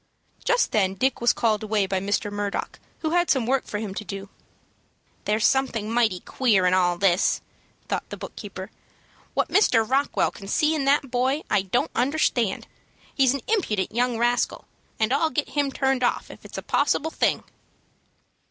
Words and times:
Just 0.43 0.71
then 0.71 0.95
Dick 0.95 1.21
was 1.21 1.31
called 1.31 1.61
away 1.61 1.85
by 1.85 1.99
Mr. 1.99 2.31
Murdock, 2.31 2.79
who 3.01 3.11
had 3.11 3.29
some 3.29 3.45
work 3.45 3.65
for 3.67 3.77
him 3.77 3.93
to 3.93 4.03
do. 4.03 4.29
"There's 5.25 5.45
something 5.45 5.91
mighty 5.93 6.21
queer 6.21 6.65
in 6.65 6.73
all 6.73 6.97
this," 6.97 7.39
thought 7.87 8.09
the 8.09 8.17
book 8.17 8.35
keeper. 8.35 8.71
"What 9.35 9.49
Mr. 9.49 9.87
Rockwell 9.87 10.31
can 10.31 10.47
see 10.47 10.73
in 10.73 10.85
that 10.85 11.11
boy, 11.11 11.43
I 11.51 11.61
don't 11.61 11.91
understand. 11.93 12.65
He's 13.13 13.35
an 13.35 13.41
impudent 13.47 13.91
young 13.93 14.17
rascal, 14.17 14.65
and 14.99 15.13
I'll 15.13 15.29
get 15.29 15.49
him 15.49 15.71
turned 15.71 16.01
off 16.01 16.31
if 16.31 16.45
it's 16.45 16.57
a 16.57 16.63
possible 16.63 17.11
thing." 17.11 17.43